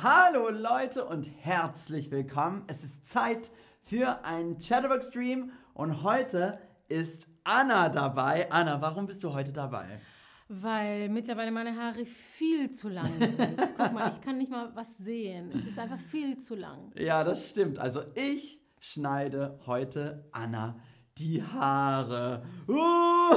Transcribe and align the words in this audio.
Hallo 0.00 0.48
Leute 0.50 1.04
und 1.04 1.24
herzlich 1.40 2.12
willkommen. 2.12 2.62
Es 2.68 2.84
ist 2.84 3.08
Zeit 3.08 3.50
für 3.82 4.24
einen 4.24 4.60
Chatterbox-Stream 4.60 5.50
und 5.74 6.04
heute 6.04 6.60
ist 6.86 7.26
Anna 7.42 7.88
dabei. 7.88 8.48
Anna, 8.52 8.80
warum 8.80 9.06
bist 9.06 9.24
du 9.24 9.32
heute 9.32 9.52
dabei? 9.52 10.00
Weil 10.48 11.08
mittlerweile 11.08 11.50
meine 11.50 11.74
Haare 11.74 12.04
viel 12.06 12.70
zu 12.70 12.88
lang 12.88 13.10
sind. 13.18 13.58
Guck 13.76 13.92
mal, 13.92 14.08
ich 14.08 14.20
kann 14.20 14.38
nicht 14.38 14.52
mal 14.52 14.70
was 14.76 14.98
sehen. 14.98 15.50
Es 15.52 15.66
ist 15.66 15.80
einfach 15.80 15.98
viel 15.98 16.38
zu 16.38 16.54
lang. 16.54 16.92
Ja, 16.94 17.24
das 17.24 17.48
stimmt. 17.48 17.80
Also 17.80 18.02
ich 18.14 18.60
schneide 18.78 19.58
heute 19.66 20.28
Anna 20.30 20.76
die 21.18 21.42
Haare. 21.42 22.44
Uh! 22.68 23.36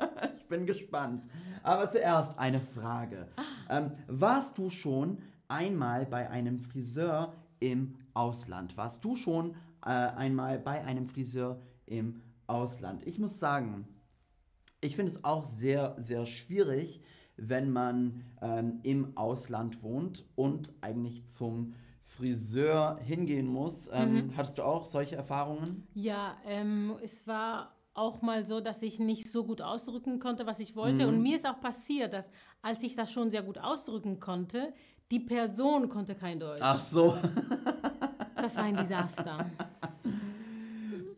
ich 0.46 0.48
bin 0.48 0.64
gespannt. 0.64 1.24
Aber 1.64 1.90
zuerst 1.90 2.38
eine 2.38 2.60
Frage. 2.60 3.26
Ähm, 3.68 3.90
warst 4.06 4.56
du 4.58 4.70
schon 4.70 5.18
einmal 5.48 6.06
bei 6.06 6.30
einem 6.30 6.60
Friseur 6.60 7.34
im 7.58 7.96
Ausland? 8.14 8.76
Warst 8.76 9.04
du 9.04 9.16
schon 9.16 9.56
äh, 9.84 9.88
einmal 9.88 10.60
bei 10.60 10.84
einem 10.84 11.08
Friseur 11.08 11.60
im 11.84 12.22
Ausland? 12.46 13.04
Ich 13.08 13.18
muss 13.18 13.40
sagen, 13.40 13.88
ich 14.80 14.94
finde 14.94 15.10
es 15.10 15.24
auch 15.24 15.44
sehr, 15.44 15.96
sehr 15.98 16.26
schwierig, 16.26 17.02
wenn 17.36 17.72
man 17.72 18.24
ähm, 18.40 18.78
im 18.84 19.16
Ausland 19.16 19.82
wohnt 19.82 20.24
und 20.36 20.72
eigentlich 20.80 21.26
zum 21.26 21.72
Friseur 22.04 23.00
hingehen 23.02 23.48
muss. 23.48 23.90
Ähm, 23.92 24.32
Hattest 24.36 24.58
du 24.58 24.62
auch 24.62 24.86
solche 24.86 25.16
Erfahrungen? 25.16 25.88
Ja, 25.92 26.36
ähm, 26.46 26.94
es 27.02 27.26
war 27.26 27.75
auch 27.96 28.22
mal 28.22 28.46
so, 28.46 28.60
dass 28.60 28.82
ich 28.82 28.98
nicht 28.98 29.28
so 29.28 29.44
gut 29.44 29.62
ausdrücken 29.62 30.18
konnte, 30.18 30.46
was 30.46 30.60
ich 30.60 30.76
wollte. 30.76 31.08
Und 31.08 31.22
mir 31.22 31.36
ist 31.36 31.46
auch 31.46 31.60
passiert, 31.60 32.12
dass 32.12 32.30
als 32.62 32.82
ich 32.82 32.96
das 32.96 33.12
schon 33.12 33.30
sehr 33.30 33.42
gut 33.42 33.58
ausdrücken 33.58 34.20
konnte, 34.20 34.72
die 35.10 35.20
Person 35.20 35.88
konnte 35.88 36.14
kein 36.14 36.40
Deutsch. 36.40 36.60
Ach 36.62 36.82
so. 36.82 37.16
Das 38.36 38.56
war 38.56 38.64
ein 38.64 38.76
Desaster. 38.76 39.50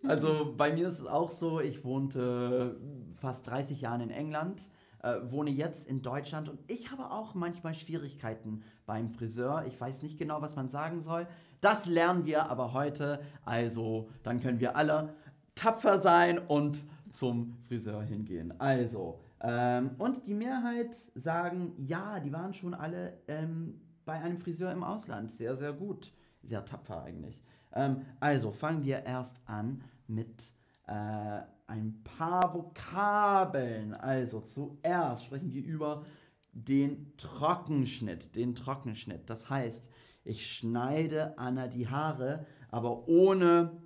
Also 0.05 0.55
bei 0.57 0.73
mir 0.73 0.89
ist 0.89 1.01
es 1.01 1.07
auch 1.07 1.31
so, 1.31 1.61
ich 1.61 1.85
wohnte 1.85 2.77
fast 3.17 3.47
30 3.49 3.81
Jahre 3.81 4.03
in 4.03 4.11
England, 4.11 4.63
äh, 5.03 5.17
wohne 5.29 5.51
jetzt 5.51 5.87
in 5.89 6.01
Deutschland 6.01 6.49
und 6.49 6.59
ich 6.69 6.91
habe 6.91 7.11
auch 7.11 7.35
manchmal 7.35 7.75
Schwierigkeiten 7.75 8.63
beim 8.87 9.11
Friseur. 9.11 9.65
Ich 9.67 9.79
weiß 9.79 10.03
nicht 10.03 10.19
genau, 10.19 10.41
was 10.41 10.57
man 10.57 10.71
sagen 10.71 11.03
soll. 11.03 11.27
Das 11.61 11.87
lernen 11.87 12.25
wir 12.25 12.49
aber 12.49 12.73
heute. 12.73 13.21
Also 13.45 14.09
dann 14.23 14.41
können 14.41 14.61
wir 14.61 14.77
alle 14.77 15.15
tapfer 15.59 15.99
sein 15.99 16.39
und 16.39 16.85
zum 17.11 17.57
Friseur 17.67 18.03
hingehen. 18.03 18.55
Also, 18.59 19.21
ähm, 19.41 19.91
und 19.99 20.27
die 20.27 20.35
Mehrheit 20.35 20.95
sagen, 21.15 21.73
ja, 21.79 22.21
die 22.21 22.33
waren 22.33 22.55
schon 22.55 22.75
alle 22.75 23.19
ähm, 23.29 23.81
bei 24.05 24.15
einem 24.15 24.39
Friseur 24.39 24.73
im 24.73 24.85
Ausland. 24.85 25.31
Sehr, 25.31 25.57
sehr 25.57 25.73
gut. 25.73 26.13
Sehr 26.43 26.65
tapfer 26.65 27.03
eigentlich. 27.03 27.43
Ähm, 27.73 28.03
also 28.21 28.51
fangen 28.51 28.85
wir 28.85 29.05
erst 29.05 29.41
an 29.47 29.83
mit 30.07 30.53
äh, 30.87 31.41
ein 31.67 32.03
paar 32.05 32.55
Vokabeln. 32.55 33.95
Also 33.95 34.41
zuerst 34.41 35.27
sprechen 35.27 35.53
wir 35.53 35.65
über 35.65 36.05
den 36.53 37.13
Trockenschnitt. 37.17 38.35
Den 38.37 38.55
Trockenschnitt. 38.55 39.29
Das 39.29 39.51
heißt, 39.51 39.91
ich 40.25 40.47
schneide 40.47 41.39
Anna 41.39 41.69
die 41.69 41.89
Haare, 41.89 42.47
aber 42.71 43.09
ohne 43.09 43.83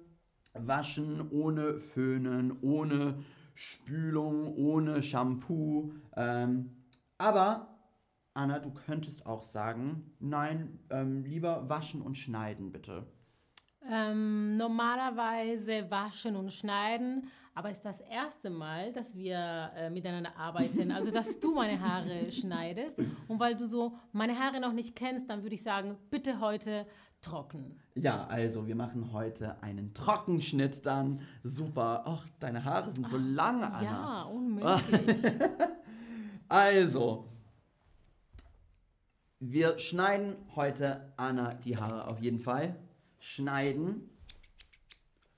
Waschen, 0.54 1.30
ohne 1.30 1.78
Föhnen, 1.78 2.58
ohne 2.62 3.22
Spülung, 3.54 4.54
ohne 4.56 5.02
Shampoo. 5.02 5.92
Ähm, 6.16 6.70
aber 7.18 7.72
Anna, 8.34 8.58
du 8.58 8.70
könntest 8.70 9.26
auch 9.26 9.42
sagen, 9.42 10.14
nein, 10.18 10.78
ähm, 10.90 11.24
lieber 11.24 11.68
waschen 11.68 12.00
und 12.00 12.16
schneiden 12.16 12.72
bitte. 12.72 13.06
Ähm, 13.90 14.56
normalerweise 14.56 15.90
waschen 15.90 16.36
und 16.36 16.52
schneiden, 16.52 17.28
aber 17.54 17.70
es 17.70 17.78
ist 17.78 17.84
das 17.84 18.00
erste 18.00 18.50
Mal, 18.50 18.92
dass 18.92 19.14
wir 19.14 19.70
äh, 19.76 19.90
miteinander 19.90 20.36
arbeiten. 20.36 20.90
Also, 20.90 21.10
dass 21.10 21.38
du 21.38 21.54
meine 21.54 21.80
Haare 21.80 22.30
schneidest. 22.32 22.98
Und 23.28 23.40
weil 23.40 23.54
du 23.54 23.66
so 23.66 23.96
meine 24.12 24.38
Haare 24.38 24.60
noch 24.60 24.72
nicht 24.72 24.96
kennst, 24.96 25.28
dann 25.28 25.42
würde 25.42 25.54
ich 25.54 25.62
sagen, 25.62 25.96
bitte 26.10 26.40
heute 26.40 26.86
trocken. 27.20 27.78
Ja, 27.94 28.26
also 28.26 28.66
wir 28.66 28.74
machen 28.74 29.12
heute 29.12 29.62
einen 29.62 29.94
Trockenschnitt 29.94 30.84
dann. 30.86 31.20
Super. 31.42 32.02
Ach, 32.06 32.26
deine 32.40 32.64
Haare 32.64 32.90
sind 32.90 33.08
so 33.08 33.16
lang, 33.16 33.62
Anna. 33.62 33.82
Ja, 33.82 34.22
unmöglich. 34.24 35.22
Also, 36.48 37.30
wir 39.40 39.78
schneiden 39.78 40.36
heute 40.54 41.14
Anna 41.16 41.54
die 41.54 41.78
Haare 41.78 42.10
auf 42.10 42.20
jeden 42.20 42.40
Fall. 42.40 42.76
Schneiden. 43.20 44.10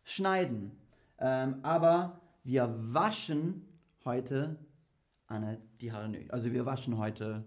Schneiden. 0.02 0.72
Ähm, 1.18 1.56
aber 1.62 2.20
wir 2.42 2.74
waschen 2.78 3.66
heute 4.04 4.58
Anna 5.26 5.56
die 5.80 5.92
Haare 5.92 6.08
nicht. 6.08 6.32
Also 6.32 6.52
wir 6.52 6.66
waschen 6.66 6.98
heute 6.98 7.44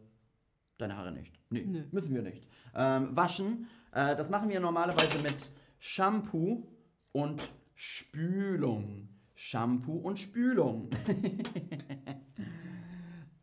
deine 0.78 0.98
Haare 0.98 1.12
nicht. 1.12 1.34
Nee, 1.50 1.66
Nö. 1.66 1.84
müssen 1.92 2.14
wir 2.14 2.22
nicht. 2.22 2.48
Ähm, 2.76 3.16
waschen, 3.16 3.68
äh, 3.92 4.16
das 4.16 4.30
machen 4.30 4.50
wir 4.50 4.60
normalerweise 4.60 5.20
mit 5.20 5.52
Shampoo 5.80 6.68
und 7.12 7.42
Spülung. 7.76 9.10
Shampoo 9.36 9.98
und 9.98 10.18
Spülung. 10.20 10.90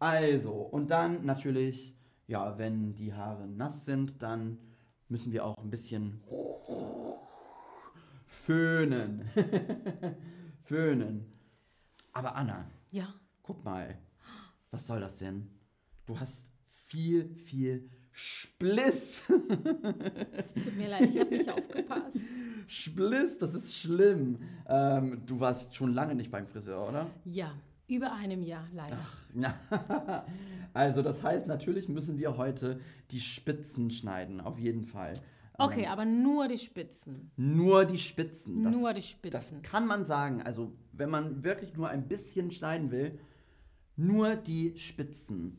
Also, 0.00 0.52
und 0.52 0.90
dann 0.90 1.24
natürlich, 1.24 1.96
ja, 2.26 2.58
wenn 2.58 2.94
die 2.94 3.14
Haare 3.14 3.46
nass 3.48 3.86
sind, 3.86 4.20
dann 4.22 4.58
müssen 5.08 5.32
wir 5.32 5.46
auch 5.46 5.56
ein 5.56 5.70
bisschen 5.70 6.20
föhnen. 8.44 9.28
föhnen. 10.64 11.32
Aber 12.12 12.36
Anna, 12.36 12.66
ja. 12.90 13.06
guck 13.42 13.64
mal, 13.64 13.96
was 14.70 14.86
soll 14.86 15.00
das 15.00 15.18
denn? 15.18 15.48
Du 16.06 16.18
hast 16.18 16.48
viel, 16.70 17.34
viel 17.36 17.88
Spliss. 18.12 19.22
Es 20.32 20.54
tut 20.54 20.76
mir 20.76 20.88
leid, 20.88 21.08
ich 21.08 21.18
habe 21.18 21.30
nicht 21.30 21.50
aufgepasst. 21.50 22.18
Spliss, 22.66 23.38
das 23.38 23.54
ist 23.54 23.74
schlimm. 23.74 24.38
Ähm, 24.66 25.22
du 25.26 25.40
warst 25.40 25.74
schon 25.74 25.92
lange 25.92 26.14
nicht 26.14 26.30
beim 26.30 26.46
Friseur, 26.46 26.88
oder? 26.88 27.10
Ja, 27.24 27.52
über 27.88 28.12
einem 28.12 28.42
Jahr 28.42 28.68
leider. 28.72 28.98
Na, 29.32 29.54
also 30.72 31.02
das 31.02 31.22
heißt, 31.22 31.46
natürlich 31.46 31.88
müssen 31.88 32.18
wir 32.18 32.36
heute 32.36 32.80
die 33.10 33.20
Spitzen 33.20 33.90
schneiden, 33.90 34.40
auf 34.40 34.58
jeden 34.58 34.84
Fall. 34.86 35.14
Okay, 35.56 35.86
aber 35.86 36.04
nur 36.04 36.48
die 36.48 36.58
Spitzen. 36.58 37.30
Nur 37.36 37.84
die 37.84 37.98
Spitzen. 37.98 38.62
Das, 38.64 38.72
nur 38.74 38.92
die 38.92 39.00
das 39.00 39.08
Spitzen. 39.10 39.62
kann 39.62 39.86
man 39.86 40.04
sagen. 40.04 40.42
Also 40.42 40.72
wenn 40.92 41.10
man 41.10 41.44
wirklich 41.44 41.76
nur 41.76 41.88
ein 41.88 42.08
bisschen 42.08 42.50
schneiden 42.50 42.90
will, 42.90 43.18
nur 43.96 44.34
die 44.36 44.76
Spitzen. 44.78 45.58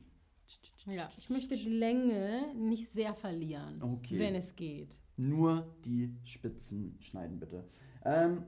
Ja, 0.85 1.09
ich 1.17 1.29
möchte 1.29 1.55
die 1.55 1.69
Länge 1.69 2.53
nicht 2.55 2.89
sehr 2.91 3.13
verlieren, 3.13 3.81
Okay. 3.81 4.19
wenn 4.19 4.35
es 4.35 4.55
geht. 4.55 4.99
Nur 5.17 5.65
die 5.85 6.13
Spitzen 6.25 6.97
schneiden, 6.99 7.39
bitte. 7.39 7.63
Ähm, 8.03 8.43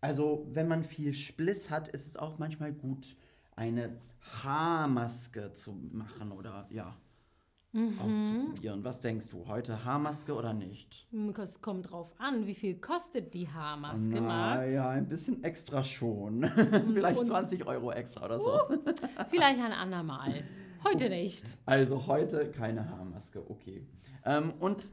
also, 0.00 0.46
wenn 0.52 0.66
man 0.68 0.84
viel 0.84 1.12
Spliss 1.14 1.70
hat, 1.70 1.88
ist 1.88 2.06
es 2.06 2.16
auch 2.16 2.38
manchmal 2.38 2.72
gut, 2.72 3.16
eine 3.54 3.98
Haarmaske 4.42 5.52
zu 5.54 5.72
machen 5.92 6.32
oder 6.32 6.66
ja, 6.70 6.96
Mhm. 7.76 7.98
auszuprobieren. 8.00 8.84
Was 8.84 9.00
denkst 9.02 9.28
du? 9.28 9.46
Heute 9.46 9.84
Haarmaske 9.84 10.34
oder 10.34 10.54
nicht? 10.54 11.06
Es 11.38 11.60
kommt 11.60 11.90
drauf 11.90 12.14
an, 12.18 12.46
wie 12.46 12.54
viel 12.54 12.76
kostet 12.80 13.34
die 13.34 13.48
Haarmaske, 13.48 14.08
Na 14.14 14.20
Max? 14.56 14.70
ja, 14.72 14.88
ein 14.90 15.06
bisschen 15.08 15.44
extra 15.44 15.84
schon. 15.84 16.42
Vielleicht 16.94 17.18
Und- 17.18 17.26
20 17.26 17.66
Euro 17.66 17.92
extra 17.92 18.24
oder 18.24 18.40
so. 18.40 18.58
Vielleicht 19.28 19.60
ein 19.60 19.72
andermal. 19.72 20.42
Heute 20.84 21.08
nicht. 21.10 21.44
Also 21.66 22.06
heute 22.06 22.50
keine 22.50 22.88
Haarmaske, 22.88 23.48
okay. 23.50 23.86
Ähm, 24.24 24.54
und 24.60 24.90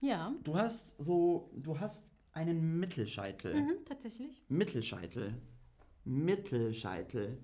Ja, 0.00 0.32
du 0.42 0.56
hast 0.56 0.96
so, 1.02 1.50
du 1.56 1.78
hast 1.78 2.10
einen 2.32 2.80
Mittelscheitel. 2.80 3.54
mhm, 3.54 3.84
tatsächlich. 3.84 4.42
Mittelscheitel. 4.48 5.34
Mittelscheitel. 6.04 7.38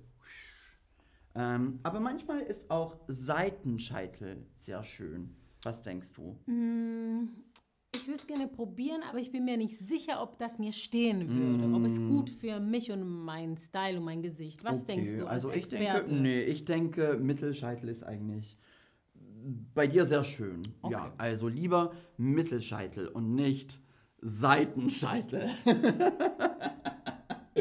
Ähm, 1.34 1.78
aber 1.82 2.00
manchmal 2.00 2.40
ist 2.40 2.70
auch 2.70 2.96
Seitenscheitel 3.06 4.46
sehr 4.58 4.82
schön. 4.84 5.36
Was 5.62 5.82
denkst 5.82 6.12
du? 6.14 6.36
Mm, 6.46 7.28
Ich 7.94 8.06
würde 8.06 8.18
es 8.18 8.26
gerne 8.26 8.48
probieren, 8.48 9.02
aber 9.08 9.18
ich 9.18 9.30
bin 9.30 9.44
mir 9.44 9.56
nicht 9.56 9.78
sicher, 9.78 10.22
ob 10.22 10.38
das 10.38 10.58
mir 10.58 10.72
stehen 10.72 11.28
würde. 11.28 11.74
Ob 11.74 11.84
es 11.84 11.98
gut 11.98 12.30
für 12.30 12.58
mich 12.60 12.90
und 12.90 13.06
meinen 13.24 13.56
Style 13.56 13.98
und 13.98 14.04
mein 14.04 14.22
Gesicht. 14.22 14.64
Was 14.64 14.82
Okay, 14.82 14.94
denkst 14.94 15.10
du 15.12 15.26
als 15.26 15.44
Also 15.44 15.50
ich 15.50 15.68
Experte? 15.68 16.04
denke, 16.04 16.22
nee, 16.22 16.42
ich 16.42 16.64
denke, 16.64 17.18
Mittelscheitel 17.20 17.88
ist 17.88 18.02
eigentlich 18.02 18.56
bei 19.74 19.86
dir 19.86 20.06
sehr 20.06 20.24
schön. 20.24 20.62
Ja, 20.88 21.04
Okay. 21.06 21.14
also 21.18 21.48
lieber 21.48 21.92
Mittelscheitel 22.16 23.06
und 23.08 23.34
nicht 23.34 23.80
Seitenscheitel. 24.20 25.50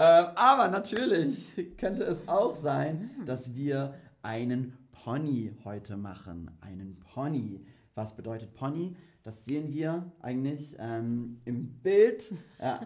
ähm, 0.00 0.26
aber 0.34 0.68
natürlich 0.68 1.52
könnte 1.76 2.04
es 2.04 2.26
auch 2.26 2.56
sein, 2.56 3.10
dass 3.26 3.54
wir 3.54 3.94
einen 4.22 4.76
Pony 4.92 5.52
heute 5.64 5.98
machen. 5.98 6.50
Einen 6.62 6.98
Pony. 7.00 7.66
Was 7.94 8.16
bedeutet 8.16 8.54
Pony? 8.54 8.96
Das 9.22 9.44
sehen 9.44 9.74
wir 9.74 10.10
eigentlich 10.20 10.74
ähm, 10.78 11.40
im 11.44 11.80
Bild. 11.82 12.32
Äh, 12.58 12.78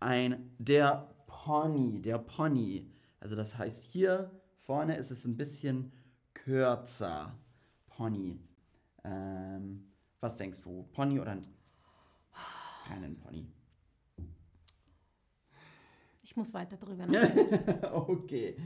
ein, 0.00 0.54
der 0.58 1.08
Pony, 1.26 2.00
der 2.00 2.18
Pony. 2.18 2.90
Also 3.20 3.36
das 3.36 3.56
heißt, 3.56 3.84
hier 3.84 4.30
vorne 4.64 4.96
ist 4.96 5.10
es 5.10 5.24
ein 5.24 5.36
bisschen 5.36 5.92
kürzer. 6.34 7.34
Pony. 7.86 8.38
Ähm, 9.04 9.84
was 10.20 10.36
denkst 10.36 10.62
du? 10.62 10.82
Pony 10.92 11.20
oder 11.20 11.36
keinen 12.86 13.16
Pony? 13.18 13.53
Ich 16.24 16.36
muss 16.36 16.54
weiter 16.54 16.78
drüber 16.78 17.06
nachdenken. 17.06 17.84
okay. 17.92 18.56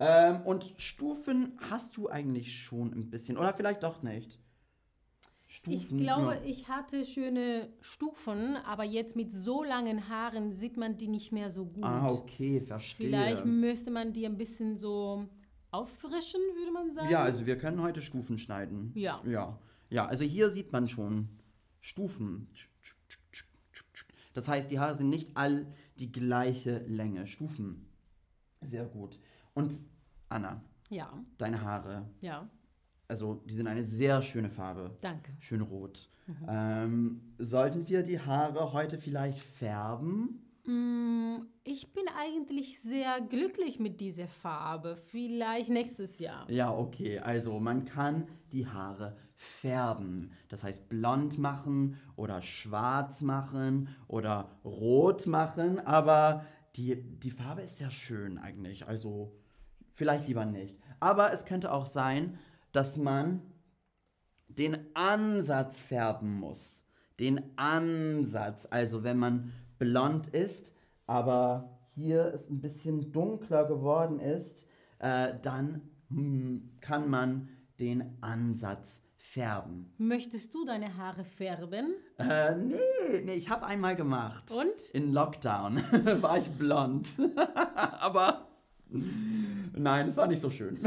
Ähm, 0.00 0.40
und 0.46 0.72
Stufen 0.78 1.58
hast 1.70 1.96
du 1.98 2.08
eigentlich 2.08 2.58
schon 2.62 2.92
ein 2.92 3.10
bisschen. 3.10 3.36
Oder 3.36 3.52
vielleicht 3.52 3.82
doch 3.82 4.02
nicht. 4.02 4.40
ich 5.68 5.88
glaube, 5.88 6.40
ich 6.46 6.68
hatte 6.68 7.04
schöne 7.04 7.68
Stufen, 7.82 8.56
aber 8.64 8.84
jetzt 8.84 9.14
mit 9.14 9.30
so 9.32 9.62
langen 9.62 10.08
Haaren 10.08 10.52
sieht 10.52 10.78
man 10.78 10.96
die 10.96 11.08
nicht 11.08 11.32
mehr 11.32 11.50
so 11.50 11.66
gut. 11.66 11.84
Ah, 11.84 12.08
okay, 12.08 12.62
verstehe. 12.62 13.08
Vielleicht 13.08 13.44
müsste 13.44 13.90
man 13.90 14.14
die 14.14 14.24
ein 14.24 14.38
bisschen 14.38 14.78
so 14.78 15.28
auffrischen, 15.70 16.40
würde 16.56 16.72
man 16.72 16.90
sagen. 16.90 17.10
Ja, 17.10 17.22
also 17.22 17.44
wir 17.44 17.58
können 17.58 17.82
heute 17.82 18.00
Stufen 18.00 18.38
schneiden. 18.38 18.92
Ja. 18.94 19.20
Ja, 19.26 19.58
ja 19.90 20.06
also 20.06 20.24
hier 20.24 20.48
sieht 20.48 20.72
man 20.72 20.88
schon 20.88 21.28
Stufen. 21.80 22.48
Das 24.32 24.48
heißt, 24.48 24.70
die 24.70 24.78
Haare 24.78 24.94
sind 24.94 25.10
nicht 25.10 25.36
all 25.36 25.66
die 26.02 26.10
gleiche 26.10 26.78
Länge. 26.88 27.26
Stufen. 27.28 27.86
Sehr 28.60 28.84
gut. 28.84 29.18
Und 29.54 29.80
Anna, 30.28 30.60
Ja, 30.90 31.12
deine 31.38 31.60
Haare, 31.62 32.10
ja, 32.20 32.48
also 33.08 33.34
die 33.48 33.54
sind 33.54 33.68
eine 33.68 33.82
sehr 33.84 34.20
schöne 34.20 34.50
Farbe. 34.50 34.96
danke. 35.00 35.32
Schön 35.38 35.60
rot. 35.60 36.08
Ähm, 36.48 37.20
sollten 37.38 37.86
wir 37.88 38.02
die 38.02 38.18
Haare 38.18 38.72
heute 38.72 38.98
vielleicht 38.98 39.40
färben? 39.44 40.40
Mm, 40.64 41.42
Ich 41.74 41.94
bin 41.94 42.04
eigentlich 42.18 42.80
sehr 42.80 43.22
glücklich 43.22 43.80
mit 43.80 44.02
dieser 44.02 44.28
Farbe. 44.28 44.94
Vielleicht 44.94 45.70
nächstes 45.70 46.18
Jahr. 46.18 46.44
Ja, 46.50 46.70
okay. 46.70 47.18
Also 47.18 47.58
man 47.60 47.86
kann 47.86 48.28
die 48.52 48.66
Haare 48.66 49.16
färben. 49.36 50.32
Das 50.50 50.62
heißt 50.64 50.90
blond 50.90 51.38
machen 51.38 51.96
oder 52.14 52.42
schwarz 52.42 53.22
machen 53.22 53.88
oder 54.06 54.50
rot 54.66 55.26
machen. 55.26 55.80
Aber 55.80 56.44
die, 56.76 57.02
die 57.02 57.30
Farbe 57.30 57.62
ist 57.62 57.78
sehr 57.78 57.90
schön 57.90 58.36
eigentlich. 58.36 58.86
Also 58.86 59.32
vielleicht 59.94 60.28
lieber 60.28 60.44
nicht. 60.44 60.78
Aber 61.00 61.32
es 61.32 61.46
könnte 61.46 61.72
auch 61.72 61.86
sein, 61.86 62.38
dass 62.72 62.98
man 62.98 63.40
den 64.48 64.76
Ansatz 64.92 65.80
färben 65.80 66.34
muss. 66.34 66.84
Den 67.18 67.56
Ansatz. 67.56 68.68
Also 68.70 69.04
wenn 69.04 69.16
man 69.16 69.54
blond 69.78 70.26
ist, 70.26 70.70
aber 71.12 71.68
hier 71.94 72.32
es 72.32 72.48
ein 72.48 72.62
bisschen 72.62 73.12
dunkler 73.12 73.66
geworden 73.66 74.18
ist, 74.18 74.66
äh, 74.98 75.34
dann 75.42 75.82
hm, 76.08 76.70
kann 76.80 77.10
man 77.10 77.48
den 77.78 78.16
Ansatz 78.22 79.02
färben. 79.18 79.92
Möchtest 79.98 80.54
du 80.54 80.64
deine 80.64 80.96
Haare 80.96 81.24
färben? 81.24 81.94
Äh, 82.18 82.54
nee, 82.56 83.20
nee, 83.24 83.34
ich 83.34 83.50
habe 83.50 83.66
einmal 83.66 83.94
gemacht. 83.94 84.50
Und? 84.50 84.90
In 84.94 85.12
Lockdown 85.12 85.82
war 86.22 86.38
ich 86.38 86.50
blond. 86.52 87.14
Aber 88.00 88.46
nein, 88.88 90.08
es 90.08 90.16
war 90.16 90.26
nicht 90.26 90.40
so 90.40 90.48
schön. 90.48 90.80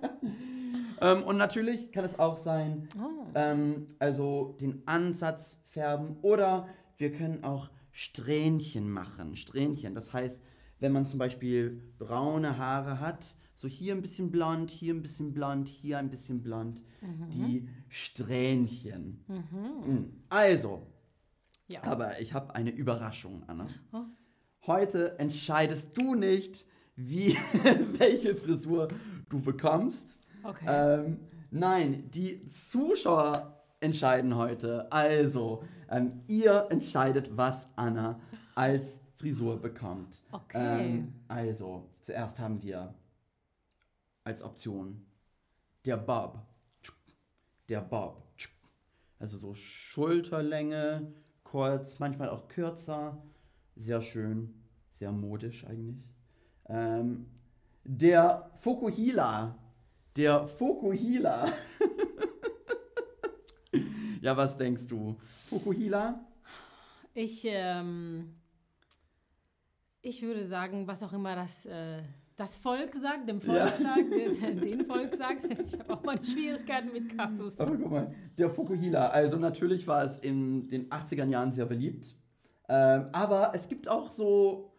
ähm, 1.00 1.22
und 1.22 1.36
natürlich 1.36 1.92
kann 1.92 2.04
es 2.04 2.18
auch 2.18 2.36
sein, 2.36 2.88
Oh. 3.00 3.26
ähm, 3.36 3.86
also 4.00 4.56
den 4.60 4.82
Ansatz 4.86 5.62
färben 5.68 6.16
oder 6.22 6.66
wir 6.98 7.12
können 7.12 7.44
auch 7.44 7.70
Strähnchen 8.00 8.90
machen. 8.90 9.36
Strähnchen, 9.36 9.94
das 9.94 10.14
heißt, 10.14 10.42
wenn 10.78 10.90
man 10.90 11.04
zum 11.04 11.18
Beispiel 11.18 11.82
braune 11.98 12.56
Haare 12.56 12.98
hat, 12.98 13.36
so 13.54 13.68
hier 13.68 13.94
ein 13.94 14.00
bisschen 14.00 14.30
blond, 14.30 14.70
hier 14.70 14.94
ein 14.94 15.02
bisschen 15.02 15.34
blond, 15.34 15.68
hier 15.68 15.98
ein 15.98 16.08
bisschen 16.08 16.40
blond, 16.42 16.82
die 17.28 17.68
Strähnchen. 17.90 19.22
Mm. 19.28 20.22
Also, 20.30 20.86
Ja. 21.68 21.82
aber 21.84 22.18
ich 22.20 22.32
habe 22.32 22.54
eine 22.54 22.70
Überraschung, 22.70 23.42
Anna. 23.46 23.66
Oh. 23.92 24.04
Heute 24.66 25.18
entscheidest 25.18 25.94
du 25.98 26.14
nicht, 26.14 26.64
wie, 26.96 27.36
welche 27.98 28.34
Frisur 28.34 28.88
du 29.28 29.40
bekommst. 29.42 30.16
Okay. 30.42 30.64
Ähm, 30.66 31.18
nein, 31.50 32.08
die 32.10 32.46
Zuschauer 32.46 33.59
entscheiden 33.80 34.36
heute. 34.36 34.90
Also, 34.92 35.64
ähm, 35.90 36.20
ihr 36.28 36.66
entscheidet, 36.70 37.36
was 37.36 37.68
Anna 37.76 38.20
als 38.54 39.00
Frisur 39.16 39.60
bekommt. 39.60 40.22
Okay. 40.32 40.80
Ähm, 40.80 41.14
also, 41.28 41.88
zuerst 42.00 42.38
haben 42.38 42.62
wir 42.62 42.94
als 44.24 44.42
Option 44.42 45.04
der 45.84 45.96
Bob. 45.96 46.38
Der 47.68 47.80
Bob. 47.80 48.22
Also 49.18 49.36
so 49.36 49.54
Schulterlänge, 49.54 51.12
kurz, 51.44 51.98
manchmal 51.98 52.30
auch 52.30 52.48
kürzer. 52.48 53.22
Sehr 53.76 54.00
schön, 54.00 54.54
sehr 54.92 55.12
modisch 55.12 55.66
eigentlich. 55.66 56.02
Ähm, 56.68 57.26
der 57.84 58.50
Fukuhila. 58.60 59.58
Der 60.16 60.46
Fukuhila. 60.46 61.52
ja, 64.20 64.36
was 64.36 64.56
denkst 64.58 64.86
du? 64.86 65.16
Fukuhila? 65.48 66.20
Ich, 67.14 67.42
ähm, 67.46 68.34
ich 70.02 70.22
würde 70.22 70.46
sagen, 70.46 70.86
was 70.86 71.02
auch 71.02 71.12
immer 71.12 71.34
das, 71.34 71.66
äh, 71.66 72.02
das 72.36 72.56
Volk 72.56 72.94
sagt, 72.94 73.28
dem 73.28 73.40
Volk 73.40 73.58
Ja. 73.58 73.68
sagt, 73.68 74.10
den, 74.42 74.60
den 74.60 74.84
Volk 74.86 75.14
sagt. 75.14 75.44
Ich 75.44 75.78
habe 75.78 75.92
auch 75.92 76.02
meine 76.04 76.22
Schwierigkeiten 76.22 76.92
mit 76.92 77.16
Kassus. 77.16 77.58
Aber 77.58 77.76
guck 77.76 77.90
mal, 77.90 78.14
der 78.38 78.50
Fukuhila. 78.50 79.08
Also 79.08 79.36
natürlich 79.36 79.86
war 79.86 80.04
es 80.04 80.18
in 80.18 80.68
den 80.68 80.88
80er 80.90 81.26
Jahren 81.26 81.52
sehr 81.52 81.66
beliebt. 81.66 82.14
Ähm, 82.68 83.06
aber 83.12 83.52
es 83.54 83.66
gibt 83.68 83.88
auch 83.88 84.10
so 84.10 84.72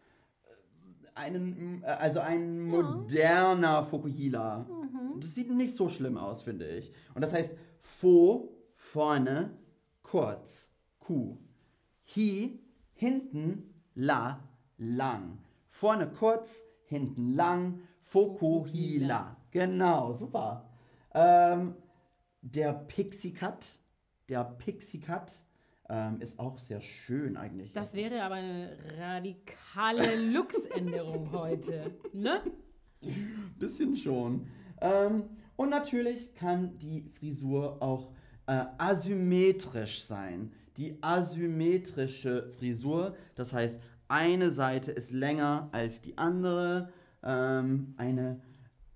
einen, 1.14 1.84
äh, 1.84 1.88
also 1.88 2.20
ein 2.22 2.62
moderner 2.68 3.84
Fukuhila. 3.84 4.66
Das 5.20 5.36
sieht 5.36 5.52
nicht 5.52 5.76
so 5.76 5.90
schlimm 5.90 6.18
aus, 6.18 6.42
finde 6.42 6.68
ich. 6.68 6.92
Und 7.14 7.22
das 7.22 7.34
heißt 7.34 7.56
Fo, 7.80 8.58
vorne, 8.92 9.58
kurz, 10.04 10.70
Q. 11.00 11.38
Hi, 12.14 12.60
hinten, 12.94 13.74
la, 13.96 14.44
lang. 14.78 15.38
Vorne 15.70 16.08
kurz, 16.08 16.66
hinten 16.84 17.34
lang, 17.34 17.80
Fokuhila. 18.04 19.38
Genau, 19.52 20.12
super. 20.12 20.70
Ähm, 21.14 21.76
der 22.42 22.74
Pixie 22.74 23.32
Cut, 23.34 23.66
der 24.28 24.44
Pixie 24.44 25.00
Cut 25.00 25.32
ähm, 25.88 26.20
ist 26.20 26.38
auch 26.38 26.60
sehr 26.60 26.82
schön 26.82 27.38
eigentlich. 27.38 27.72
Das 27.72 27.94
wäre 27.94 28.22
aber 28.24 28.36
eine 28.36 28.78
radikale 28.98 30.18
Luxänderung 30.34 31.32
heute. 31.32 31.96
Ne? 32.12 32.42
Bisschen 33.58 33.96
schon. 33.96 34.48
Ähm, 34.82 35.30
und 35.56 35.70
natürlich 35.70 36.34
kann 36.34 36.78
die 36.80 37.10
Frisur 37.18 37.82
auch 37.82 38.12
äh, 38.48 38.66
asymmetrisch 38.78 40.04
sein. 40.04 40.52
Die 40.78 40.98
asymmetrische 41.02 42.52
Frisur, 42.58 43.16
das 43.36 43.54
heißt, 43.54 43.80
eine 44.08 44.52
Seite 44.52 44.92
ist 44.92 45.12
länger 45.12 45.70
als 45.72 46.02
die 46.02 46.18
andere. 46.18 46.90
Ähm, 47.24 47.94
eine 47.98 48.42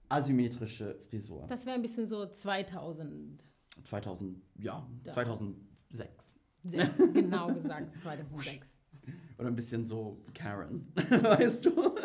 asymmetrische 0.10 0.98
Frisur. 1.10 1.46
Das 1.48 1.66
wäre 1.66 1.76
ein 1.76 1.82
bisschen 1.82 2.08
so 2.08 2.26
2006, 2.26 3.50
2000, 3.84 4.42
ja, 4.58 4.88
Ja. 5.04 5.12
2006. 5.12 6.32
genau 7.14 7.48
gesagt, 7.54 8.00
2006. 8.00 8.82
Oder 9.38 9.48
ein 9.50 9.56
bisschen 9.56 9.86
so 9.86 10.22
Karen, 10.34 10.92
weißt 10.96 11.66
du? 11.66 11.96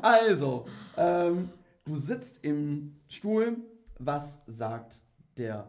also, 0.00 0.66
ähm, 0.96 1.50
du 1.84 1.96
sitzt 1.96 2.42
im 2.42 2.96
Stuhl. 3.08 3.56
Was 4.02 4.42
sagt 4.46 5.02
der 5.36 5.68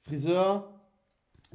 Friseur? 0.00 0.74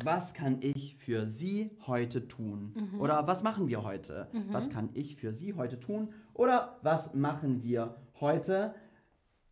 Was 0.01 0.33
kann 0.33 0.59
ich 0.61 0.95
für 0.95 1.27
Sie 1.27 1.71
heute 1.87 2.29
tun? 2.29 2.73
Oder 2.99 3.27
was 3.27 3.43
machen 3.43 3.67
wir 3.67 3.83
heute? 3.83 4.29
Was 4.49 4.69
kann 4.69 4.89
ich 4.93 5.17
für 5.17 5.33
Sie 5.33 5.55
heute 5.55 5.77
tun? 5.77 6.13
Oder 6.33 6.79
was 6.83 7.13
machen 7.13 7.63
wir 7.63 7.97
heute? 8.21 8.73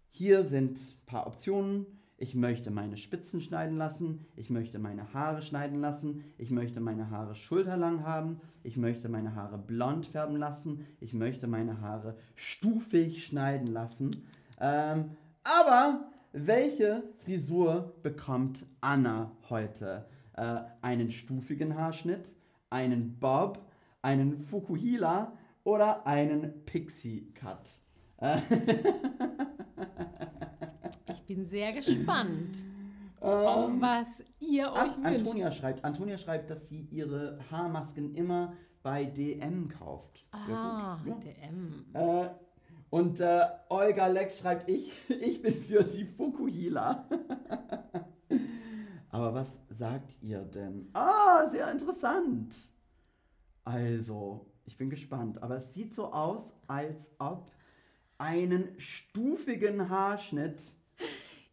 Hier 0.10 0.46
sind 0.46 0.78
ein 0.78 1.06
paar 1.06 1.28
Optionen. 1.28 1.86
Ich 2.16 2.34
möchte 2.34 2.72
meine 2.72 2.96
Spitzen 2.96 3.42
schneiden 3.42 3.76
lassen. 3.76 4.26
Ich 4.38 4.50
möchte 4.50 4.80
meine 4.80 5.14
Haare 5.14 5.42
schneiden 5.42 5.82
lassen. 5.82 6.24
Ich 6.38 6.50
möchte 6.50 6.80
meine 6.80 7.10
Haare 7.10 7.36
schulterlang 7.36 8.06
haben. 8.06 8.40
Ich 8.64 8.78
möchte 8.78 9.10
meine 9.10 9.36
Haare 9.36 9.58
blond 9.58 10.06
färben 10.06 10.38
lassen. 10.38 10.86
Ich 11.02 11.14
möchte 11.14 11.48
meine 11.48 11.82
Haare 11.82 12.16
stufig 12.36 13.26
schneiden 13.26 13.68
lassen. 13.68 14.26
Ähm, 14.62 15.12
aber 15.44 16.13
welche 16.34 17.04
Frisur 17.20 17.94
bekommt 18.04 18.66
Anna 18.82 19.32
heute? 19.50 20.06
Äh, 20.36 20.62
einen 20.82 21.12
stufigen 21.12 21.76
Haarschnitt, 21.76 22.34
einen 22.70 23.20
Bob, 23.20 23.60
einen 24.02 24.40
Fukuhila 24.40 25.34
oder 25.64 26.06
einen 26.08 26.66
Pixie-Cut? 26.66 27.70
Äh, 28.18 28.38
Ich 31.12 31.22
bin 31.26 31.46
sehr 31.46 31.72
gespannt, 31.74 32.64
auf 33.22 33.72
was 33.80 34.24
ihr 34.40 34.72
ach, 34.74 34.86
euch 34.86 34.98
wünscht. 34.98 35.20
Antonia 35.20 35.52
schreibt, 35.52 35.86
Antonia 35.86 36.18
schreibt, 36.18 36.50
dass 36.50 36.68
sie 36.68 36.82
ihre 36.92 37.40
Haarmasken 37.52 38.16
immer 38.16 38.54
bei 38.82 39.06
DM 39.06 39.70
kauft. 39.70 40.26
Sehr 40.48 40.56
Ah, 40.56 41.00
gut. 41.06 41.24
DM. 41.24 41.86
Ja. 41.94 42.24
Äh, 42.26 42.30
und 42.94 43.20
äh, 43.22 43.42
Olga 43.70 44.06
Lex 44.06 44.38
schreibt, 44.38 44.70
ich, 44.70 44.94
ich 45.10 45.42
bin 45.42 45.56
für 45.64 45.84
die 45.84 46.06
Fukuhila. 46.06 47.10
Aber 49.10 49.34
was 49.34 49.62
sagt 49.72 50.14
ihr 50.22 50.42
denn? 50.42 50.92
Ah, 50.94 51.48
sehr 51.48 51.72
interessant. 51.72 52.54
Also, 53.64 54.46
ich 54.66 54.78
bin 54.78 54.92
gespannt. 54.92 55.42
Aber 55.42 55.56
es 55.56 55.74
sieht 55.74 55.96
so 55.96 56.12
aus, 56.12 56.54
als 56.68 57.12
ob 57.18 57.52
einen 58.20 58.80
stufigen 58.80 59.90
Haarschnitt. 59.90 60.62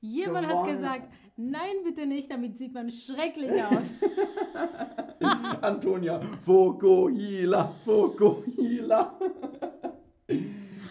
Jemand 0.03 0.47
hat 0.47 0.65
gewonnen. 0.65 0.77
gesagt, 0.77 1.13
nein, 1.39 1.73
bitte 1.85 2.07
nicht, 2.07 2.31
damit 2.31 2.59
sieht 2.59 2.75
man 2.75 2.91
schrecklich 2.91 3.51
aus. 3.65 3.91
Antonia, 5.63 6.21
Fukuhila, 6.45 7.77
Fukuhila. 7.87 9.19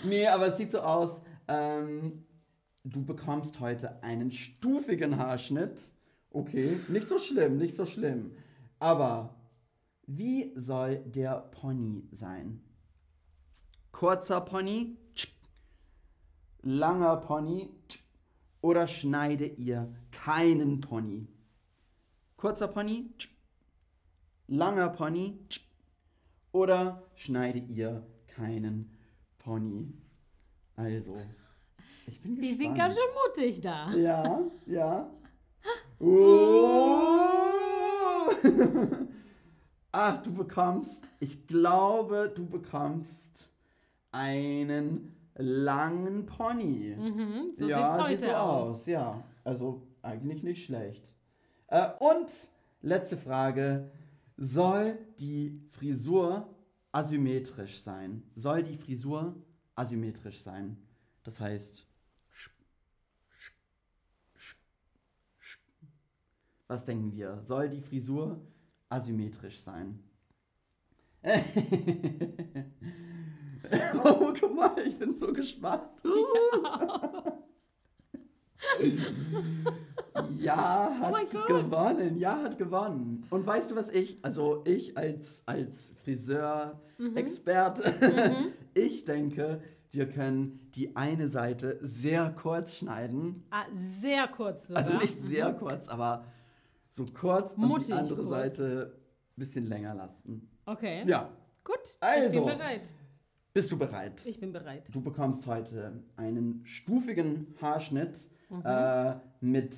Nee, 0.04 0.28
aber 0.28 0.48
es 0.48 0.58
sieht 0.58 0.72
so 0.72 0.80
aus, 0.82 1.24
ähm, 1.48 2.26
du 2.84 3.04
bekommst 3.04 3.60
heute 3.60 4.02
einen 4.04 4.32
stufigen 4.32 5.18
Haarschnitt. 5.18 5.82
Okay, 6.32 6.80
nicht 6.88 7.08
so 7.08 7.20
schlimm, 7.20 7.58
nicht 7.58 7.76
so 7.76 7.86
schlimm. 7.86 8.32
Aber 8.80 9.36
wie 10.06 10.54
soll 10.56 10.98
der 10.98 11.40
Pony 11.52 12.08
sein? 12.12 12.62
Kurzer 13.92 14.42
Pony? 14.42 14.98
Langer 16.62 17.18
Pony? 17.18 17.70
Oder 18.62 18.88
schneide 18.88 19.46
ihr 19.46 19.94
keinen 20.12 20.82
Pony? 20.82 21.28
Kurzer 22.38 22.68
Pony? 22.68 23.10
Langer 24.48 24.90
Pony? 24.90 25.40
Oder 26.52 27.04
schneide 27.16 27.60
ihr 27.60 28.06
keinen 28.28 28.99
Pony? 29.50 29.92
Also, 30.76 31.18
ich 32.06 32.22
bin 32.22 32.36
Die 32.36 32.42
gespannt. 32.50 32.60
sind 32.62 32.78
ganz 32.78 32.96
schön 32.96 33.04
mutig 33.26 33.62
da. 33.62 33.92
Ja, 33.96 34.42
ja. 34.68 35.10
Oh. 36.02 37.08
Ach, 39.92 40.22
du 40.22 40.32
bekommst, 40.34 41.12
ich 41.20 41.48
glaube, 41.48 42.32
du 42.34 42.46
bekommst 42.46 43.50
einen 44.12 45.16
langen 45.36 46.26
Pony. 46.28 46.96
Mhm, 46.96 47.50
so 47.56 47.68
ja, 47.68 47.92
sieht's 47.92 47.96
sieht 47.96 48.06
heute 48.06 48.26
so 48.26 48.32
aus. 48.38 48.68
aus. 48.70 48.86
Ja, 48.86 49.24
also 49.44 49.82
eigentlich 50.04 50.44
nicht 50.44 50.64
schlecht. 50.64 51.04
Äh, 51.68 51.90
und 52.00 52.32
letzte 52.82 53.18
Frage: 53.18 53.90
Soll 54.38 55.00
die 55.18 55.60
Frisur 55.72 56.48
asymmetrisch 56.92 57.82
sein? 57.82 58.24
Soll 58.36 58.64
die 58.64 58.78
Frisur 58.78 59.36
asymmetrisch 59.76 60.42
sein? 60.42 60.78
Das 61.24 61.40
heißt, 61.40 61.86
was 66.68 66.86
denken 66.86 67.12
wir? 67.14 67.42
Soll 67.44 67.70
die 67.70 67.82
Frisur 67.82 68.42
asymmetrisch 68.90 69.60
sein? 69.60 70.04
oh, 74.04 74.34
guck 74.40 74.56
mal, 74.56 74.88
ich 74.88 74.98
bin 74.98 75.14
so 75.16 75.34
gespannt. 75.34 76.02
Ja, 76.04 77.44
Oh 80.42 81.12
mein 81.12 81.26
hat 81.26 81.32
Gott. 81.34 81.48
gewonnen. 81.48 82.18
Ja, 82.18 82.42
hat 82.44 82.58
gewonnen. 82.58 83.26
Und 83.30 83.46
weißt 83.46 83.72
du, 83.72 83.76
was 83.76 83.90
ich, 83.92 84.18
also 84.24 84.64
ich 84.66 84.98
als, 84.98 85.44
als 85.46 85.94
Friseur-Experte, 86.04 87.94
ich 88.74 89.06
denke, 89.06 89.62
wir 89.92 90.08
können 90.10 90.70
die 90.76 90.96
eine 90.96 91.28
Seite 91.28 91.78
sehr 91.82 92.30
kurz 92.32 92.76
schneiden. 92.78 93.44
Ah, 93.50 93.64
sehr 93.74 94.28
kurz 94.28 94.68
sogar. 94.68 94.84
Also 94.84 94.98
nicht 94.98 95.20
sehr 95.22 95.54
kurz, 95.54 95.88
aber 95.90 96.26
so 96.92 97.06
kurz 97.06 97.54
und 97.54 97.68
Mutig 97.68 97.88
die 97.88 97.94
andere 97.94 98.16
kurz. 98.16 98.30
Seite 98.30 98.94
ein 98.96 99.40
bisschen 99.40 99.68
länger 99.68 99.96
lassen. 99.96 100.50
Okay, 100.66 101.04
Ja, 101.08 101.30
gut. 101.64 101.80
Ich 101.84 101.98
Also. 102.02 102.46
bin 102.46 102.58
bereit. 102.58 102.92
bist 103.54 103.72
du 103.72 103.78
bereit? 103.78 104.22
Ich 104.26 104.40
bin 104.40 104.52
bereit. 104.52 104.84
Du 104.94 105.02
bekommst 105.02 105.48
heute 105.48 106.04
einen 106.18 106.62
stufigen 106.66 107.56
Haarschnitt 107.62 108.16
Mhm. 108.52 108.64
äh, 108.66 109.14
mit 109.42 109.76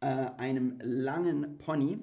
äh, 0.00 0.06
einem 0.36 0.78
langen 0.82 1.58
Pony 1.58 1.98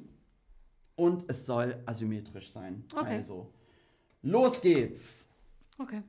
und 0.96 1.26
es 1.28 1.46
soll 1.46 1.82
asymmetrisch 1.86 2.52
sein. 2.52 2.84
Okay. 2.96 3.18
Also, 3.18 3.54
los 4.22 4.62
geht's. 4.62 5.28
Okay. 5.78 6.04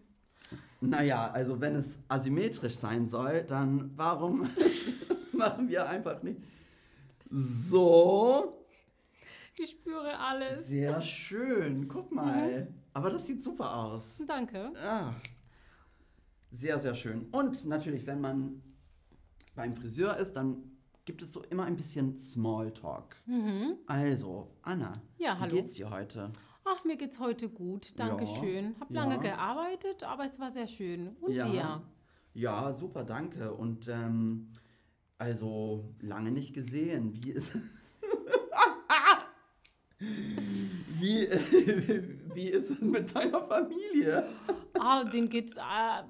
Naja, 0.81 1.31
also 1.31 1.61
wenn 1.61 1.77
es 1.77 2.01
asymmetrisch 2.09 2.77
sein 2.77 3.07
soll, 3.07 3.43
dann 3.43 3.91
warum 3.97 4.49
machen 5.33 5.69
wir 5.69 5.89
einfach 5.89 6.23
nicht 6.23 6.41
so? 7.31 8.65
Ich 9.59 9.71
spüre 9.71 10.19
alles. 10.19 10.69
Sehr 10.69 11.01
schön, 11.01 11.89
guck 11.89 12.13
mal. 12.13 12.63
Mhm. 12.63 12.75
Aber 12.93 13.11
das 13.11 13.27
sieht 13.27 13.43
super 13.43 13.75
aus. 13.75 14.23
Danke. 14.27 14.73
Ah, 14.85 15.15
sehr, 16.51 16.79
sehr 16.79 16.95
schön. 16.95 17.27
Und 17.33 17.65
natürlich, 17.67 18.07
wenn 18.07 18.21
man 18.21 18.63
beim 19.55 19.75
Friseur 19.75 20.17
ist, 20.19 20.35
dann 20.35 20.76
gibt 21.07 21.23
es 21.23 21.33
so 21.33 21.43
immer 21.45 21.65
ein 21.65 21.77
bisschen 21.77 22.19
Smalltalk. 22.19 23.17
Mhm. 23.25 23.79
Also, 23.87 24.49
Anna, 24.63 24.93
Ja, 25.17 25.37
wie 25.37 25.41
hallo. 25.41 25.55
geht's 25.57 25.75
dir 25.75 25.89
heute? 25.89 26.31
Ach, 26.65 26.85
mir 26.85 26.97
geht's 26.97 27.21
heute 27.21 27.49
gut. 27.49 27.99
Dankeschön. 27.99 28.75
Hab 28.81 28.91
ja. 28.91 29.05
lange 29.05 29.21
gearbeitet, 29.21 30.03
aber 30.03 30.25
es 30.25 30.39
war 30.41 30.51
sehr 30.51 30.67
schön. 30.67 31.17
Und 31.21 31.33
dir? 31.33 31.81
Ja, 32.35 32.73
super, 32.73 33.05
danke. 33.05 33.55
Und 33.55 33.89
ähm, 33.89 34.53
also 35.17 35.95
lange 36.01 36.33
nicht 36.33 36.53
gesehen. 36.53 37.15
Wie 37.15 37.31
ist. 37.31 37.57
Wie, 39.99 41.27
wie 42.35 42.49
ist 42.49 42.71
es 42.71 42.81
mit 42.81 43.15
deiner 43.15 43.41
Familie? 43.47 44.27
Ah, 44.79 45.05
denen 45.05 45.29
geht's 45.29 45.57
äh, 45.57 45.61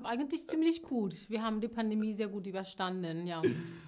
eigentlich 0.02 0.46
ziemlich 0.48 0.82
gut. 0.82 1.28
Wir 1.30 1.42
haben 1.42 1.60
die 1.60 1.68
Pandemie 1.68 2.12
sehr 2.12 2.28
gut 2.28 2.46
überstanden, 2.46 3.26
ja. 3.26 3.42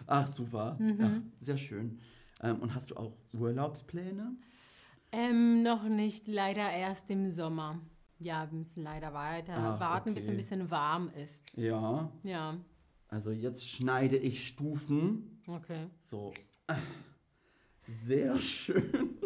Ach, 0.07 0.27
super. 0.27 0.77
Mhm. 0.79 1.01
Ja, 1.01 1.23
sehr 1.41 1.57
schön. 1.57 1.99
Ähm, 2.41 2.61
und 2.61 2.75
hast 2.75 2.91
du 2.93 2.97
auch 2.97 3.13
Urlaubspläne? 3.33 4.37
Ähm, 5.11 5.63
noch 5.63 5.83
nicht, 5.85 6.29
leider 6.29 6.71
erst 6.71 7.11
im 7.11 7.31
Sommer. 7.31 7.81
Ja, 8.21 8.49
wir 8.51 8.59
müssen 8.59 8.83
leider 8.83 9.13
weiter 9.15 9.55
Ach, 9.57 9.81
warten, 9.81 10.15
bis 10.15 10.25
es 10.25 10.29
ein 10.29 10.35
okay. 10.35 10.43
bisschen 10.43 10.71
warm 10.71 11.11
ist. 11.17 11.57
Ja. 11.57 12.11
Ja, 12.23 12.57
Also 13.09 13.31
jetzt 13.31 13.69
schneide 13.69 14.17
ich 14.17 14.47
Stufen. 14.47 15.41
okay. 15.47 15.87
So. 16.05 16.33
Ah, 16.69 16.77
Sehr 18.05 18.39
schön. 18.39 19.17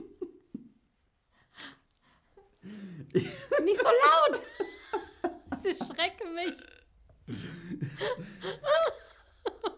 Nicht 3.12 3.80
so 3.80 3.84
laut! 3.84 4.42
Sie 5.62 5.72
schrecken 5.74 6.34
mich. 6.34 6.54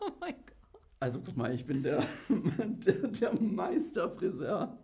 oh 0.00 0.10
mein 0.20 0.34
Gott. 0.34 0.82
Also 1.00 1.20
guck 1.20 1.36
mal, 1.36 1.54
ich 1.54 1.66
bin 1.66 1.82
der, 1.82 2.06
der, 2.28 3.08
der 3.08 3.40
Meisterfriseur. 3.40 4.78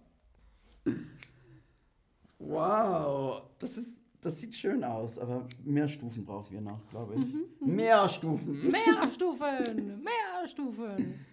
Wow, 2.39 3.43
das 3.59 3.79
ist, 3.79 3.99
das 4.21 4.41
sieht 4.41 4.55
schön 4.55 4.83
aus, 4.85 5.19
aber 5.19 5.47
mehr 5.65 5.89
Stufen 5.89 6.25
brauchen 6.25 6.53
wir 6.53 6.61
noch, 6.61 6.87
glaube 6.89 7.15
ich. 7.15 7.67
Mehr 7.67 8.09
Stufen. 8.09 8.71
Mehr 8.71 9.09
Stufen! 9.09 10.03
Mehr 10.03 10.47
Stufen! 10.47 11.25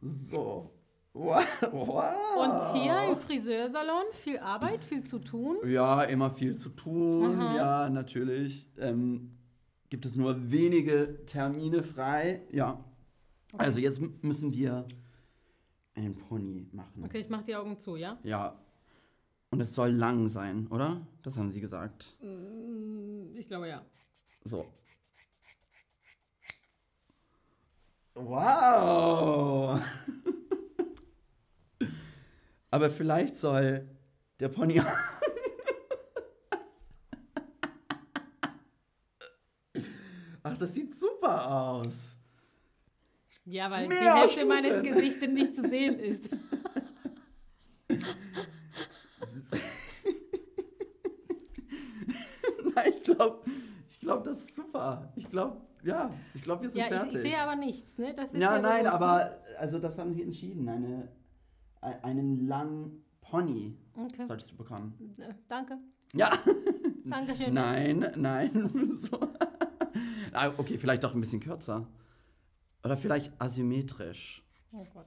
So. 0.00 0.70
Wow. 1.12 1.44
wow. 1.72 2.72
Und 2.74 2.80
hier 2.80 3.10
im 3.10 3.16
Friseursalon 3.16 4.04
viel 4.12 4.38
Arbeit, 4.38 4.84
viel 4.84 5.02
zu 5.02 5.18
tun. 5.18 5.56
Ja, 5.68 6.02
immer 6.04 6.30
viel 6.30 6.56
zu 6.56 6.68
tun. 6.68 7.40
Aha. 7.40 7.56
Ja, 7.56 7.90
natürlich. 7.90 8.70
Ähm, 8.78 9.36
gibt 9.88 10.06
es 10.06 10.14
nur 10.14 10.50
wenige 10.50 11.24
Termine 11.26 11.82
frei. 11.82 12.42
Ja. 12.52 12.84
Also 13.58 13.80
jetzt 13.80 14.00
müssen 14.22 14.52
wir 14.52 14.86
einen 15.94 16.16
Pony 16.16 16.68
machen. 16.72 17.04
Okay, 17.04 17.18
ich 17.18 17.28
mache 17.28 17.44
die 17.44 17.56
Augen 17.56 17.76
zu, 17.78 17.96
ja? 17.96 18.16
Ja. 18.22 18.56
Und 19.50 19.60
es 19.60 19.74
soll 19.74 19.90
lang 19.90 20.28
sein, 20.28 20.68
oder? 20.68 21.04
Das 21.22 21.36
haben 21.36 21.50
sie 21.50 21.60
gesagt. 21.60 22.16
Mm, 22.20 23.34
Ich 23.36 23.48
glaube 23.48 23.68
ja. 23.68 23.82
So. 24.44 24.64
Wow. 28.14 29.80
Aber 32.70 32.90
vielleicht 32.90 33.36
soll 33.36 33.88
der 34.38 34.48
Pony. 34.48 34.80
Ach, 40.42 40.56
das 40.56 40.74
sieht 40.74 40.94
super 40.94 41.50
aus. 41.50 42.16
Ja, 43.44 43.70
weil 43.70 43.88
Mehr 43.88 43.98
die 44.00 44.06
Hälfte 44.20 44.30
Stufen. 44.40 44.48
meines 44.48 44.82
Gesichtes 44.82 45.28
nicht 45.28 45.54
zu 45.56 45.68
sehen 45.68 45.98
ist. 45.98 46.30
Nein, 52.74 52.92
ich 52.96 53.02
glaube, 53.04 53.40
ich 53.90 54.00
glaub, 54.00 54.24
das 54.24 54.38
ist 54.40 54.54
super. 54.54 55.12
Ich 55.16 55.28
glaube, 55.30 55.58
ja, 55.82 56.10
ich 56.34 56.42
glaube, 56.42 56.62
wir 56.62 56.70
sind 56.70 56.78
Ja, 56.80 56.86
ich, 56.86 56.92
fertig. 56.94 57.14
ich 57.14 57.20
sehe 57.20 57.38
aber 57.38 57.56
nichts, 57.56 57.98
ne? 57.98 58.14
Das 58.14 58.32
ist 58.32 58.40
ja, 58.40 58.58
nein, 58.58 58.84
bewusst. 58.84 58.94
aber 58.94 59.38
also 59.58 59.78
das 59.78 59.98
haben 59.98 60.12
sie 60.14 60.22
entschieden. 60.22 60.68
Eine, 60.68 60.86
ein- 60.86 61.08
einen 61.80 62.46
langen 62.46 63.04
Pony 63.20 63.76
Okay. 63.96 64.24
solltest 64.24 64.52
du 64.52 64.56
bekommen. 64.56 65.14
Äh, 65.18 65.34
Danke. 65.48 65.78
Ja. 66.14 66.32
Dankeschön. 67.04 67.54
Nein, 67.54 68.12
nein. 68.16 68.68
so. 68.96 69.20
Ah, 70.32 70.52
okay, 70.58 70.78
vielleicht 70.78 71.04
doch 71.04 71.14
ein 71.14 71.20
bisschen 71.20 71.40
kürzer. 71.40 71.86
Oder 72.84 72.96
vielleicht 72.96 73.32
asymmetrisch. 73.40 74.44
Oh 74.72 74.84
Gott. 74.94 75.06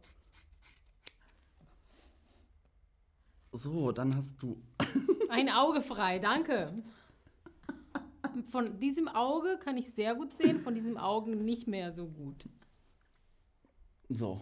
So, 3.52 3.92
dann 3.92 4.16
hast 4.16 4.42
du. 4.42 4.62
Ein 5.30 5.50
Auge 5.50 5.82
frei, 5.82 6.20
danke. 6.20 6.74
Von 8.50 8.80
diesem 8.80 9.08
Auge 9.08 9.60
kann 9.64 9.78
ich 9.78 9.94
sehr 9.94 10.16
gut 10.16 10.34
sehen, 10.34 10.62
von 10.62 10.74
diesem 10.74 10.98
Augen 10.98 11.46
nicht 11.46 11.68
mehr 11.68 11.92
so 11.92 12.08
gut. 12.08 12.50
So, 14.10 14.42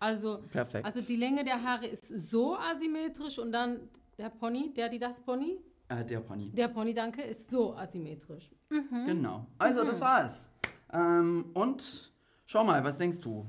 Also, 0.00 0.38
perfekt. 0.50 0.84
also 0.86 1.00
die 1.00 1.16
Länge 1.16 1.44
der 1.44 1.62
Haare 1.62 1.86
ist 1.86 2.06
so 2.08 2.56
asymmetrisch 2.56 3.38
und 3.38 3.52
dann 3.52 3.88
der 4.18 4.30
Pony, 4.30 4.72
der, 4.74 4.88
die, 4.88 4.98
das 4.98 5.20
Pony, 5.20 5.58
äh, 5.88 6.04
der 6.04 6.20
Pony. 6.20 6.50
der 6.52 6.68
Pony, 6.68 6.94
danke, 6.94 7.22
ist 7.22 7.50
so 7.50 7.74
asymmetrisch. 7.76 8.50
Genau. 8.68 9.46
Also, 9.58 9.82
Mhm. 9.84 9.88
das 9.88 10.00
war's. 10.00 10.50
Ähm, 10.92 11.50
und 11.54 12.12
schau 12.46 12.64
mal, 12.64 12.82
was 12.82 12.98
denkst 12.98 13.20
du? 13.20 13.46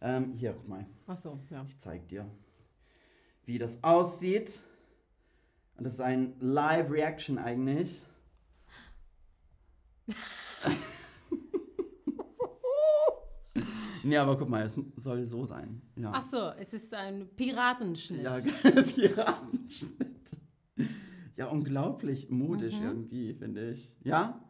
Ähm, 0.00 0.32
hier, 0.34 0.52
guck 0.52 0.68
mal. 0.68 0.84
Ach 1.06 1.16
so, 1.16 1.38
ja. 1.50 1.64
Ich 1.68 1.78
zeig 1.78 2.06
dir, 2.08 2.26
wie 3.44 3.58
das 3.58 3.82
aussieht. 3.82 4.60
Und 5.76 5.84
das 5.84 5.94
ist 5.94 6.00
ein 6.00 6.34
Live-Reaction 6.40 7.38
eigentlich. 7.38 8.04
nee, 14.04 14.16
aber 14.16 14.36
guck 14.38 14.48
mal, 14.48 14.62
es 14.62 14.78
soll 14.96 15.24
so 15.24 15.44
sein. 15.44 15.82
Ja, 15.96 16.12
Ach 16.14 16.22
so, 16.22 16.50
es 16.58 16.72
ist 16.74 16.92
ein 16.94 17.28
Piratenschnitt. 17.36 18.22
ja 18.22 18.34
Piratenschnitt. 18.62 20.14
Ja, 21.36 21.46
unglaublich 21.46 22.30
mutig 22.30 22.80
irgendwie, 22.80 23.34
finde 23.34 23.70
ich. 23.70 23.92
Ja? 24.04 24.40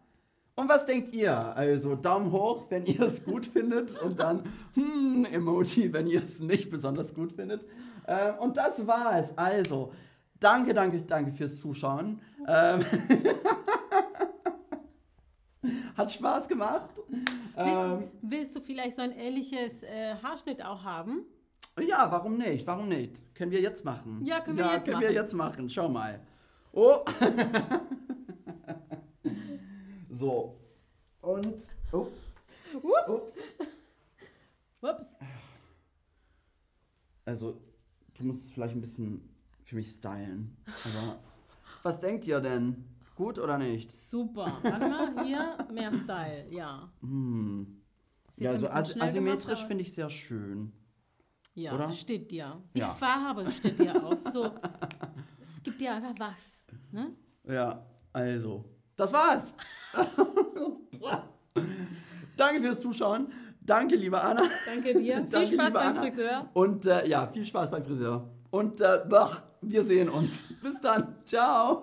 Und 0.57 0.69
was 0.69 0.87
denkt 0.87 1.13
ihr? 1.13 1.35
Also 1.57 1.97
Daumen 1.97 2.31
hoch, 2.31 2.67
wenn 2.69 2.87
ihr 2.87 3.01
es 3.01 3.25
gut 3.25 3.47
findet 3.47 4.01
und 4.01 4.21
dann 4.21 4.45
hm, 4.75 5.27
Emoji, 5.33 5.93
wenn 5.93 6.07
ihr 6.07 6.23
es 6.23 6.39
nicht 6.41 6.71
besonders 6.71 7.15
gut 7.15 7.33
findet. 7.33 7.65
Ähm, 8.07 8.35
und 8.39 8.57
das 8.57 8.87
war 8.87 9.19
es. 9.19 9.37
Also, 9.37 9.93
danke, 10.39 10.73
danke, 10.75 11.03
danke 11.03 11.33
fürs 11.33 11.57
Zuschauen. 11.57 12.21
Ähm, 12.47 12.85
Hat 15.97 16.13
Spaß 16.13 16.49
gemacht. 16.49 16.91
Ähm, 17.57 18.11
Willst 18.23 18.57
du 18.57 18.61
vielleicht 18.61 18.97
so 18.97 19.03
ein 19.03 19.13
ähnliches 19.13 19.83
äh, 19.83 20.15
Haarschnitt 20.23 20.65
auch 20.65 20.83
haben? 20.83 21.25
ja, 21.81 22.11
warum 22.11 22.39
nicht? 22.39 22.67
Warum 22.67 22.89
nicht? 22.89 23.35
Können 23.35 23.51
wir 23.51 23.61
jetzt 23.61 23.85
machen? 23.85 24.25
Ja, 24.25 24.41
können 24.41 24.59
wir 24.59 24.67
jetzt 24.67 24.85
können 24.85 24.97
machen. 24.97 25.09
wir 25.09 25.13
jetzt 25.13 25.35
machen. 25.35 25.71
Schau 25.71 25.89
mal. 25.89 26.21
Oh. 26.73 26.99
so. 30.11 30.57
Und. 31.21 31.57
Oh. 31.93 32.07
Ups. 32.75 33.09
Ups. 33.09 33.39
Ups. 34.81 35.09
Also, 37.25 37.61
du 38.19 38.25
musst 38.25 38.47
es 38.47 38.53
vielleicht 38.53 38.75
ein 38.75 38.81
bisschen 38.81 39.29
für 39.63 39.77
mich 39.77 39.91
stylen. 39.91 40.57
Aber 40.67 41.19
was 41.83 42.01
denkt 42.01 42.27
ihr 42.27 42.41
denn? 42.41 42.85
Gut 43.15 43.39
oder 43.39 43.59
nicht? 43.59 43.97
Super. 43.97 44.59
Warte 44.63 44.89
mal, 44.89 45.25
hier 45.25 45.57
mehr 45.73 45.93
Style, 45.93 46.47
ja. 46.51 46.91
Hm. 47.01 47.81
Ja, 48.37 48.51
ein 48.51 48.57
also 48.57 48.67
as 48.69 49.01
asymmetrisch 49.01 49.65
finde 49.67 49.83
ich 49.83 49.95
sehr 49.95 50.11
schön. 50.11 50.73
Ja, 51.55 51.75
oder? 51.75 51.91
steht 51.93 52.33
dir. 52.33 52.61
Die 52.75 52.81
Ja. 52.81 52.89
Farbe 52.89 53.49
steht 53.51 53.79
dir 53.79 54.05
auch 54.05 54.19
so. 54.19 54.51
Es 55.41 55.63
gibt 55.63 55.81
dir 55.81 55.95
einfach 55.95 56.15
was. 56.19 56.67
Ne? 56.91 57.13
Ja, 57.45 57.87
also, 58.13 58.65
das 58.97 59.13
war's. 59.13 59.55
Danke 62.37 62.61
fürs 62.61 62.81
Zuschauen. 62.81 63.33
Danke, 63.61 63.97
liebe 63.97 64.21
Anna. 64.21 64.43
Danke 64.67 64.95
dir. 64.95 65.17
Viel 65.23 65.31
Danke, 65.31 65.47
Spaß 65.47 65.51
liebe 65.51 65.71
beim 65.73 65.77
Anna. 65.77 66.03
Friseur. 66.03 66.51
Und 66.53 66.87
äh, 66.87 67.09
ja, 67.09 67.27
viel 67.29 67.47
Spaß 67.47 67.71
beim 67.71 67.85
Friseur. 67.85 68.29
Und 68.51 68.81
äh, 68.81 69.05
bach, 69.09 69.43
wir 69.63 69.85
sehen 69.85 70.09
uns. 70.09 70.39
Bis 70.63 70.81
dann. 70.81 71.15
Ciao. 71.25 71.73